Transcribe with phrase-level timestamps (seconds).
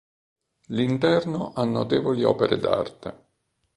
[0.69, 3.15] L'interno ha notevoli opere d'arte.